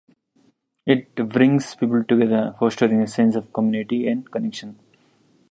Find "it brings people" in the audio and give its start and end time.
0.87-2.03